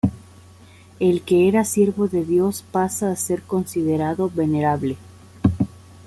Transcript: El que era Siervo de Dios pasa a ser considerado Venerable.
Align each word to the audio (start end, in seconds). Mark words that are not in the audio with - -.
El 0.99 1.21
que 1.21 1.47
era 1.47 1.63
Siervo 1.63 2.07
de 2.07 2.25
Dios 2.25 2.63
pasa 2.71 3.11
a 3.11 3.15
ser 3.15 3.43
considerado 3.43 4.31
Venerable. 4.33 4.97